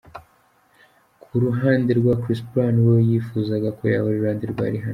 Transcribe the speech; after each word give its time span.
Ku 1.21 1.31
ruhande 1.43 1.91
rwa 1.99 2.13
Chris 2.21 2.41
Brown 2.49 2.75
we 2.87 2.95
yifuzaga 3.09 3.67
ko 3.77 3.83
yahora 3.93 4.13
iruhande 4.15 4.45
rwa 4.53 4.65
Rihanna. 4.73 4.89